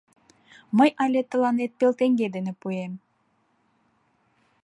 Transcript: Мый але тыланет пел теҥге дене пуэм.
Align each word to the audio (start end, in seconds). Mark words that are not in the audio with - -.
Мый 0.77 0.89
але 1.03 1.21
тыланет 1.29 1.71
пел 1.79 1.91
теҥге 1.99 2.27
дене 2.35 2.53
пуэм. 2.61 2.93